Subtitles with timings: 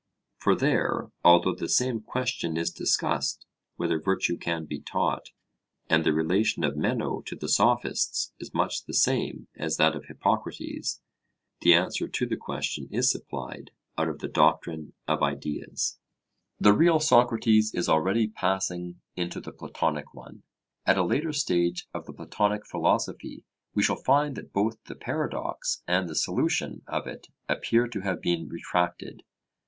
[0.39, 5.29] For there, although the same question is discussed, 'whether virtue can be taught,'
[5.91, 10.05] and the relation of Meno to the Sophists is much the same as that of
[10.05, 11.01] Hippocrates,
[11.59, 15.99] the answer to the question is supplied out of the doctrine of ideas;
[16.59, 20.41] the real Socrates is already passing into the Platonic one.
[20.83, 23.45] At a later stage of the Platonic philosophy
[23.75, 28.19] we shall find that both the paradox and the solution of it appear to have
[28.19, 29.21] been retracted.